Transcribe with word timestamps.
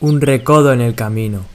Un 0.00 0.20
recodo 0.20 0.72
en 0.72 0.80
el 0.80 0.96
camino. 0.96 1.46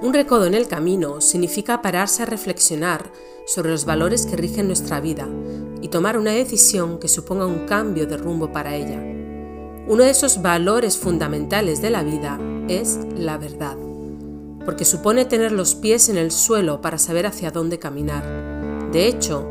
Un 0.00 0.14
recodo 0.14 0.46
en 0.46 0.54
el 0.54 0.68
camino 0.68 1.20
significa 1.20 1.82
pararse 1.82 2.22
a 2.22 2.26
reflexionar 2.26 3.10
sobre 3.46 3.72
los 3.72 3.84
valores 3.84 4.26
que 4.26 4.36
rigen 4.36 4.68
nuestra 4.68 5.00
vida 5.00 5.26
y 5.82 5.88
tomar 5.88 6.16
una 6.16 6.30
decisión 6.30 7.00
que 7.00 7.08
suponga 7.08 7.46
un 7.46 7.66
cambio 7.66 8.06
de 8.06 8.16
rumbo 8.16 8.52
para 8.52 8.76
ella. 8.76 9.02
Uno 9.88 10.04
de 10.04 10.10
esos 10.10 10.40
valores 10.40 10.98
fundamentales 10.98 11.82
de 11.82 11.90
la 11.90 12.04
vida 12.04 12.38
es 12.68 13.00
la 13.16 13.38
verdad, 13.38 13.76
porque 14.64 14.84
supone 14.84 15.24
tener 15.24 15.50
los 15.50 15.74
pies 15.74 16.08
en 16.08 16.16
el 16.16 16.30
suelo 16.30 16.80
para 16.80 16.98
saber 16.98 17.26
hacia 17.26 17.50
dónde 17.50 17.80
caminar. 17.80 18.53
De 18.94 19.08
hecho, 19.08 19.44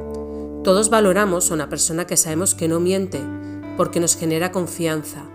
todos 0.63 0.89
valoramos 0.89 1.52
a 1.52 1.53
una 1.55 1.67
persona 1.67 2.07
que 2.07 2.15
sabemos 2.15 2.55
que 2.55 2.70
no 2.70 2.79
miente, 2.79 3.20
porque 3.75 3.99
nos 3.99 4.16
genera 4.16 4.53
confianza, 4.53 5.25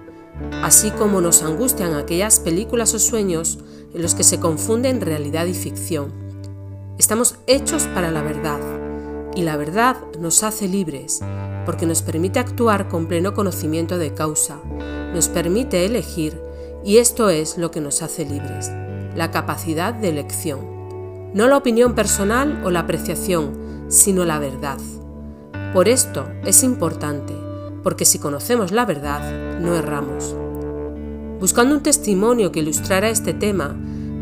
así 0.63 0.91
como 0.93 1.21
nos 1.21 1.43
angustian 1.43 1.93
aquellas 1.93 2.41
películas 2.41 2.95
o 2.95 2.99
sueños 2.99 3.59
en 3.93 4.01
los 4.01 4.15
que 4.15 4.25
se 4.25 4.41
confunden 4.41 5.03
realidad 5.03 5.45
y 5.45 5.53
ficción. 5.53 6.11
Estamos 6.97 7.35
hechos 7.47 7.83
para 7.89 8.11
la 8.11 8.23
verdad, 8.23 8.59
y 9.37 9.43
la 9.43 9.59
verdad 9.59 9.99
nos 10.19 10.43
hace 10.43 10.69
libres, 10.69 11.21
porque 11.67 11.85
nos 11.85 12.01
permite 12.01 12.39
actuar 12.39 12.89
con 12.89 13.09
pleno 13.09 13.35
conocimiento 13.35 13.99
de 13.99 14.15
causa, 14.15 14.57
nos 15.13 15.29
permite 15.29 15.85
elegir, 15.85 16.41
y 16.83 16.97
esto 16.97 17.29
es 17.29 17.59
lo 17.59 17.71
que 17.71 17.83
nos 17.83 18.01
hace 18.01 18.25
libres, 18.25 18.71
la 19.15 19.31
capacidad 19.31 19.93
de 19.93 20.09
elección. 20.09 20.61
No 21.35 21.47
la 21.47 21.59
opinión 21.59 21.95
personal 21.95 22.63
o 22.65 22.71
la 22.71 22.81
apreciación, 22.81 23.68
sino 23.89 24.25
la 24.25 24.39
verdad. 24.39 24.79
Por 25.73 25.89
esto 25.89 26.29
es 26.45 26.63
importante, 26.63 27.35
porque 27.83 28.05
si 28.05 28.19
conocemos 28.19 28.73
la 28.73 28.85
verdad, 28.85 29.59
no 29.61 29.75
erramos. 29.75 30.35
Buscando 31.41 31.75
un 31.75 31.83
testimonio 31.83 32.53
que 32.53 32.61
ilustrara 32.61 33.11
este 33.11 33.35
tema, 33.35 33.69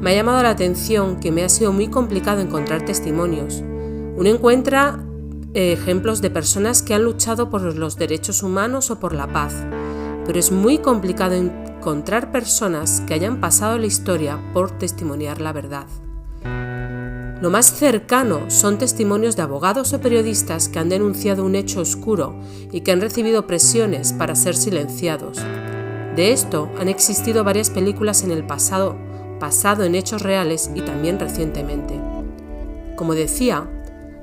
me 0.01 0.11
ha 0.11 0.15
llamado 0.15 0.43
la 0.43 0.51
atención 0.51 1.19
que 1.21 1.33
me 1.33 1.45
ha 1.45 1.49
sido 1.49 1.73
muy 1.73 1.89
complicado 1.89 2.41
encontrar 2.41 2.85
testimonios. 2.85 3.63
Uno 4.17 4.29
encuentra 4.29 5.05
eh, 5.55 5.73
ejemplos 5.73 6.21
de 6.21 6.31
personas 6.31 6.83
que 6.83 6.95
han 6.95 7.05
luchado 7.05 7.49
por 7.49 7.63
los 7.63 7.97
derechos 7.97 8.43
humanos 8.43 8.91
o 8.91 9.01
por 9.01 9.15
la 9.15 9.33
paz, 9.33 9.55
pero 10.27 10.39
es 10.39 10.53
muy 10.53 10.79
complicado 10.79 11.35
encontrar 11.35 12.31
personas 12.31 13.03
que 13.07 13.15
hayan 13.15 13.41
pasado 13.41 13.79
la 13.79 13.87
historia 13.87 14.39
por 14.53 14.73
testimoniar 14.73 15.41
la 15.41 15.53
verdad. 15.53 15.87
Lo 17.41 17.51
más 17.51 17.67
cercano 17.67 18.51
son 18.51 18.79
testimonios 18.79 19.37
de 19.37 19.43
abogados 19.43 19.93
o 19.93 20.01
periodistas 20.01 20.71
que 20.71 20.79
han 20.79 20.89
denunciado 20.89 21.45
un 21.45 21.55
hecho 21.55 21.83
oscuro 21.83 22.35
y 22.73 22.81
que 22.81 22.93
han 22.93 23.01
recibido 23.03 23.47
presiones 23.47 24.15
para 24.15 24.35
ser 24.35 24.57
silenciados. 24.57 25.37
De 26.17 26.33
esto 26.33 26.71
han 26.79 26.89
existido 26.89 27.45
varias 27.45 27.69
películas 27.69 28.23
en 28.23 28.31
el 28.31 28.47
pasado, 28.47 28.97
basado 29.39 29.85
en 29.85 29.95
hechos 29.95 30.23
reales 30.23 30.71
y 30.75 30.81
también 30.81 31.21
recientemente. 31.21 32.01
Como 32.97 33.15
decía, 33.15 33.69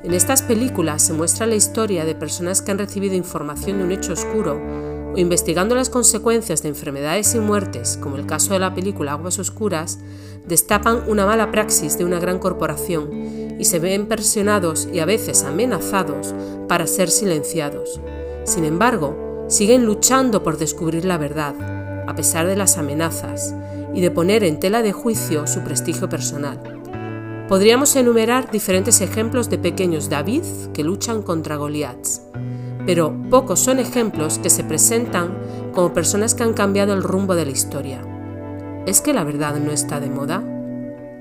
en 0.03 0.15
estas 0.15 0.41
películas 0.41 1.03
se 1.03 1.13
muestra 1.13 1.45
la 1.45 1.53
historia 1.53 2.05
de 2.05 2.15
personas 2.15 2.63
que 2.63 2.71
han 2.71 2.79
recibido 2.79 3.13
información 3.13 3.77
de 3.77 3.83
un 3.83 3.91
hecho 3.91 4.13
oscuro 4.13 4.59
o 5.13 5.17
investigando 5.19 5.75
las 5.75 5.91
consecuencias 5.91 6.63
de 6.63 6.69
enfermedades 6.69 7.35
y 7.35 7.39
muertes, 7.39 7.99
como 8.01 8.15
el 8.15 8.25
caso 8.25 8.53
de 8.53 8.59
la 8.59 8.73
película 8.73 9.11
Aguas 9.11 9.37
Oscuras, 9.37 9.99
destapan 10.47 11.03
una 11.07 11.25
mala 11.25 11.51
praxis 11.51 11.97
de 11.97 12.05
una 12.05 12.19
gran 12.19 12.39
corporación 12.39 13.57
y 13.59 13.65
se 13.65 13.79
ven 13.79 14.07
presionados 14.07 14.87
y 14.91 14.99
a 14.99 15.05
veces 15.05 15.43
amenazados 15.43 16.33
para 16.67 16.87
ser 16.87 17.09
silenciados. 17.09 18.01
Sin 18.43 18.65
embargo, 18.65 19.45
siguen 19.47 19.85
luchando 19.85 20.43
por 20.43 20.57
descubrir 20.57 21.05
la 21.05 21.17
verdad, 21.17 21.55
a 22.07 22.15
pesar 22.15 22.47
de 22.47 22.55
las 22.55 22.77
amenazas, 22.77 23.55
y 23.93 24.01
de 24.01 24.11
poner 24.11 24.43
en 24.43 24.59
tela 24.59 24.81
de 24.81 24.91
juicio 24.91 25.45
su 25.45 25.61
prestigio 25.61 26.09
personal. 26.09 26.59
Podríamos 27.47 27.95
enumerar 27.95 28.49
diferentes 28.49 29.01
ejemplos 29.01 29.49
de 29.49 29.59
pequeños 29.59 30.09
David 30.09 30.43
que 30.73 30.83
luchan 30.83 31.21
contra 31.21 31.57
Goliaths 31.57 32.21
pero 32.85 33.15
pocos 33.29 33.59
son 33.59 33.79
ejemplos 33.79 34.39
que 34.39 34.49
se 34.49 34.63
presentan 34.63 35.37
como 35.73 35.93
personas 35.93 36.35
que 36.35 36.43
han 36.43 36.53
cambiado 36.53 36.93
el 36.93 37.03
rumbo 37.03 37.35
de 37.35 37.45
la 37.45 37.51
historia. 37.51 38.12
¿Es 38.85 38.99
que 38.99 39.13
la 39.13 39.23
verdad 39.23 39.55
no 39.55 39.71
está 39.71 40.01
de 40.01 40.09
moda? 40.09 40.43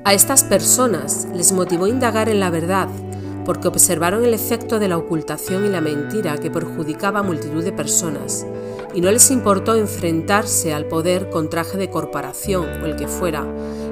A 0.05 0.15
estas 0.15 0.43
personas 0.43 1.29
les 1.33 1.53
motivó 1.53 1.87
indagar 1.87 2.29
en 2.29 2.41
la 2.41 2.51
verdad 2.51 2.89
porque 3.45 3.69
observaron 3.69 4.25
el 4.25 4.35
efecto 4.35 4.81
de 4.81 4.89
la 4.89 4.97
ocultación 4.97 5.65
y 5.65 5.69
la 5.69 5.81
mentira 5.81 6.39
que 6.39 6.51
perjudicaba 6.51 7.21
a 7.21 7.23
multitud 7.23 7.63
de 7.63 7.73
personas, 7.73 8.47
y 8.95 9.01
no 9.01 9.11
les 9.11 9.31
importó 9.31 9.77
enfrentarse 9.77 10.73
al 10.73 10.87
poder 10.87 11.31
con 11.31 11.51
traje 11.51 11.77
de 11.79 11.91
corporación 11.91 12.83
o 12.83 12.87
el 12.87 12.97
que 12.97 13.09
fuera, 13.09 13.47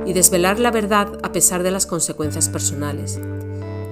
y 0.07 0.13
desvelar 0.13 0.59
la 0.59 0.71
verdad 0.71 1.09
a 1.23 1.33
pesar 1.33 1.63
de 1.63 1.71
las 1.71 1.87
consecuencias 1.87 2.49
personales. 2.49 3.21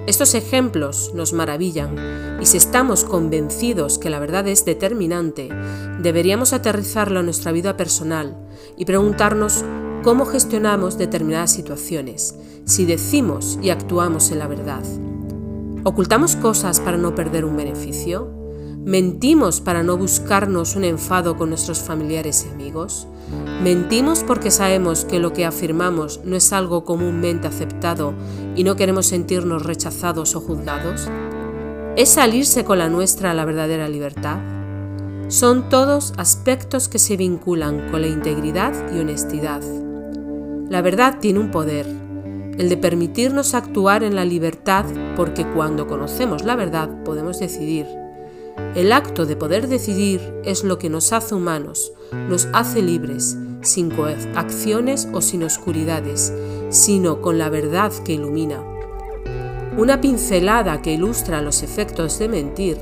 Estos 0.07 0.33
ejemplos 0.33 1.11
nos 1.13 1.33
maravillan 1.33 2.39
y 2.41 2.45
si 2.45 2.57
estamos 2.57 3.03
convencidos 3.03 3.99
que 3.99 4.09
la 4.09 4.19
verdad 4.19 4.47
es 4.47 4.65
determinante, 4.65 5.49
deberíamos 6.01 6.53
aterrizarlo 6.53 7.19
a 7.19 7.23
nuestra 7.23 7.51
vida 7.51 7.77
personal 7.77 8.37
y 8.77 8.85
preguntarnos 8.85 9.63
cómo 10.03 10.25
gestionamos 10.25 10.97
determinadas 10.97 11.51
situaciones, 11.51 12.35
si 12.65 12.85
decimos 12.85 13.59
y 13.61 13.69
actuamos 13.69 14.31
en 14.31 14.39
la 14.39 14.47
verdad. 14.47 14.83
¿Ocultamos 15.83 16.35
cosas 16.35 16.79
para 16.79 16.97
no 16.97 17.15
perder 17.15 17.45
un 17.45 17.57
beneficio? 17.57 18.38
¿Mentimos 18.89 19.61
para 19.61 19.83
no 19.83 19.97
buscarnos 19.97 20.75
un 20.75 20.83
enfado 20.83 21.37
con 21.37 21.49
nuestros 21.49 21.77
familiares 21.77 22.43
y 22.47 22.51
amigos? 22.51 23.07
¿Mentimos 23.61 24.23
porque 24.23 24.49
sabemos 24.49 25.05
que 25.05 25.19
lo 25.19 25.31
que 25.31 25.45
afirmamos 25.45 26.21
no 26.25 26.35
es 26.35 26.51
algo 26.53 26.85
comúnmente 26.85 27.47
aceptado 27.47 28.15
y 28.55 28.63
no 28.63 28.75
queremos 28.75 29.05
sentirnos 29.05 29.63
rechazados 29.63 30.35
o 30.35 30.41
juzgados? 30.41 31.07
¿Es 31.97 32.09
salirse 32.09 32.65
con 32.65 32.79
la 32.79 32.89
nuestra 32.89 33.35
la 33.35 33.45
verdadera 33.45 33.87
libertad? 33.87 34.39
Son 35.27 35.69
todos 35.69 36.13
aspectos 36.17 36.89
que 36.89 36.97
se 36.97 37.15
vinculan 37.15 37.91
con 37.91 38.01
la 38.01 38.07
integridad 38.07 38.73
y 38.91 39.01
honestidad. 39.01 39.61
La 40.67 40.81
verdad 40.81 41.19
tiene 41.19 41.37
un 41.37 41.51
poder, 41.51 41.85
el 42.57 42.69
de 42.69 42.77
permitirnos 42.77 43.53
actuar 43.53 44.01
en 44.01 44.15
la 44.15 44.25
libertad 44.25 44.85
porque 45.15 45.45
cuando 45.45 45.85
conocemos 45.85 46.43
la 46.43 46.55
verdad 46.55 47.03
podemos 47.03 47.37
decidir. 47.37 48.08
El 48.75 48.91
acto 48.91 49.25
de 49.25 49.35
poder 49.35 49.67
decidir 49.67 50.21
es 50.43 50.63
lo 50.63 50.77
que 50.77 50.89
nos 50.89 51.11
hace 51.11 51.35
humanos, 51.35 51.93
nos 52.29 52.47
hace 52.53 52.81
libres, 52.81 53.37
sin 53.61 53.91
acciones 54.35 55.07
o 55.13 55.21
sin 55.21 55.43
oscuridades, 55.43 56.33
sino 56.69 57.21
con 57.21 57.37
la 57.37 57.49
verdad 57.49 57.91
que 58.05 58.13
ilumina. 58.13 58.63
Una 59.77 60.01
pincelada 60.01 60.81
que 60.81 60.93
ilustra 60.93 61.41
los 61.41 61.63
efectos 61.63 62.19
de 62.19 62.29
mentir 62.29 62.77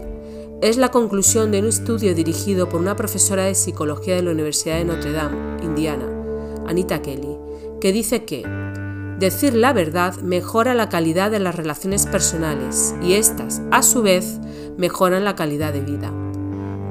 es 0.61 0.77
la 0.77 0.89
conclusión 0.89 1.51
de 1.51 1.59
un 1.59 1.67
estudio 1.67 2.15
dirigido 2.15 2.67
por 2.67 2.81
una 2.81 2.95
profesora 2.95 3.43
de 3.43 3.55
psicología 3.55 4.15
de 4.15 4.23
la 4.23 4.31
Universidad 4.31 4.77
de 4.77 4.85
Notre 4.85 5.11
Dame, 5.11 5.63
Indiana, 5.63 6.07
Anita 6.65 7.01
Kelly, 7.01 7.37
que 7.79 7.91
dice 7.91 8.25
que 8.25 8.43
decir 9.19 9.53
la 9.53 9.73
verdad 9.73 10.15
mejora 10.17 10.73
la 10.73 10.89
calidad 10.89 11.29
de 11.31 11.39
las 11.39 11.55
relaciones 11.55 12.05
personales 12.07 12.95
y 13.01 13.13
éstas, 13.13 13.61
a 13.71 13.83
su 13.83 14.01
vez, 14.01 14.39
mejoran 14.77 15.23
la 15.23 15.35
calidad 15.35 15.73
de 15.73 15.81
vida. 15.81 16.11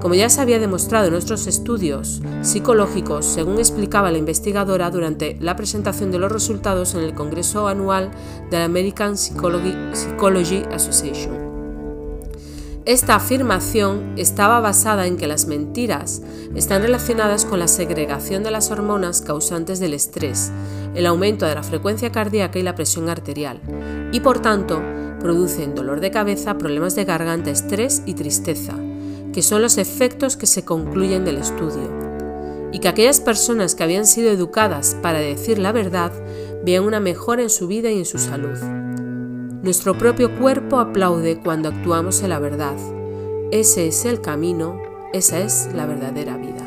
Como 0.00 0.14
ya 0.14 0.28
se 0.28 0.40
había 0.40 0.58
demostrado 0.58 1.06
en 1.06 1.12
nuestros 1.12 1.46
estudios 1.46 2.20
psicológicos, 2.42 3.24
según 3.24 3.58
explicaba 3.58 4.12
la 4.12 4.18
investigadora 4.18 4.90
durante 4.90 5.36
la 5.40 5.56
presentación 5.56 6.10
de 6.10 6.18
los 6.18 6.30
resultados 6.30 6.94
en 6.94 7.00
el 7.00 7.14
Congreso 7.14 7.66
Anual 7.66 8.10
de 8.50 8.58
la 8.58 8.64
American 8.64 9.16
Psychology, 9.16 10.62
Association. 10.70 11.45
Esta 12.86 13.16
afirmación 13.16 14.12
estaba 14.16 14.60
basada 14.60 15.08
en 15.08 15.16
que 15.16 15.26
las 15.26 15.46
mentiras 15.48 16.22
están 16.54 16.82
relacionadas 16.82 17.44
con 17.44 17.58
la 17.58 17.66
segregación 17.66 18.44
de 18.44 18.52
las 18.52 18.70
hormonas 18.70 19.22
causantes 19.22 19.80
del 19.80 19.92
estrés, 19.92 20.52
el 20.94 21.06
aumento 21.06 21.46
de 21.46 21.56
la 21.56 21.64
frecuencia 21.64 22.12
cardíaca 22.12 22.60
y 22.60 22.62
la 22.62 22.76
presión 22.76 23.08
arterial, 23.08 23.60
y 24.12 24.20
por 24.20 24.38
tanto 24.38 24.80
producen 25.18 25.74
dolor 25.74 25.98
de 25.98 26.12
cabeza, 26.12 26.58
problemas 26.58 26.94
de 26.94 27.04
garganta, 27.04 27.50
estrés 27.50 28.04
y 28.06 28.14
tristeza, 28.14 28.74
que 29.32 29.42
son 29.42 29.62
los 29.62 29.78
efectos 29.78 30.36
que 30.36 30.46
se 30.46 30.64
concluyen 30.64 31.24
del 31.24 31.38
estudio, 31.38 31.90
y 32.70 32.78
que 32.78 32.86
aquellas 32.86 33.20
personas 33.20 33.74
que 33.74 33.82
habían 33.82 34.06
sido 34.06 34.30
educadas 34.30 34.96
para 35.02 35.18
decir 35.18 35.58
la 35.58 35.72
verdad 35.72 36.12
vean 36.64 36.84
una 36.84 37.00
mejora 37.00 37.42
en 37.42 37.50
su 37.50 37.66
vida 37.66 37.90
y 37.90 37.98
en 37.98 38.06
su 38.06 38.18
salud. 38.18 38.85
Nuestro 39.66 39.98
propio 39.98 40.32
cuerpo 40.38 40.78
aplaude 40.78 41.40
cuando 41.40 41.70
actuamos 41.70 42.22
en 42.22 42.28
la 42.28 42.38
verdad. 42.38 42.76
Ese 43.50 43.88
es 43.88 44.04
el 44.04 44.20
camino, 44.20 44.80
esa 45.12 45.40
es 45.40 45.70
la 45.74 45.86
verdadera 45.86 46.36
vida. 46.36 46.65